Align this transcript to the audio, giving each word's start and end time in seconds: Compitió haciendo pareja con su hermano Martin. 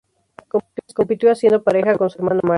Compitió 0.95 1.31
haciendo 1.31 1.61
pareja 1.61 1.95
con 1.95 2.09
su 2.09 2.17
hermano 2.17 2.39
Martin. 2.43 2.49